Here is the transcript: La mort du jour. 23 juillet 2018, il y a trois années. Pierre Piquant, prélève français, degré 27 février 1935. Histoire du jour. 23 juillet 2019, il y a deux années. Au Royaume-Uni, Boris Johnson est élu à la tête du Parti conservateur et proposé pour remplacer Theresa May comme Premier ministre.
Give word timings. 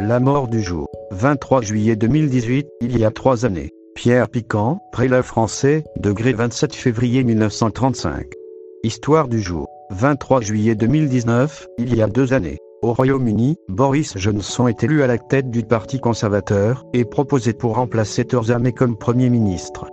La 0.00 0.18
mort 0.18 0.48
du 0.48 0.60
jour. 0.60 0.88
23 1.12 1.62
juillet 1.62 1.94
2018, 1.94 2.66
il 2.80 2.98
y 2.98 3.04
a 3.04 3.12
trois 3.12 3.46
années. 3.46 3.70
Pierre 3.94 4.28
Piquant, 4.28 4.80
prélève 4.90 5.22
français, 5.22 5.84
degré 6.00 6.32
27 6.32 6.74
février 6.74 7.22
1935. 7.22 8.26
Histoire 8.82 9.28
du 9.28 9.40
jour. 9.40 9.68
23 9.90 10.40
juillet 10.40 10.74
2019, 10.74 11.68
il 11.78 11.94
y 11.94 12.02
a 12.02 12.08
deux 12.08 12.32
années. 12.32 12.58
Au 12.82 12.92
Royaume-Uni, 12.92 13.54
Boris 13.68 14.18
Johnson 14.18 14.66
est 14.66 14.82
élu 14.82 15.04
à 15.04 15.06
la 15.06 15.18
tête 15.18 15.50
du 15.50 15.62
Parti 15.62 16.00
conservateur 16.00 16.84
et 16.92 17.04
proposé 17.04 17.52
pour 17.52 17.76
remplacer 17.76 18.24
Theresa 18.24 18.58
May 18.58 18.72
comme 18.72 18.98
Premier 18.98 19.30
ministre. 19.30 19.86